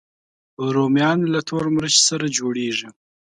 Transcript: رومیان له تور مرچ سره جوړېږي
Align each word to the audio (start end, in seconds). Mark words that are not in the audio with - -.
رومیان 0.75 1.19
له 1.33 1.39
تور 1.47 1.65
مرچ 1.75 1.95
سره 2.09 2.25
جوړېږي 2.37 2.89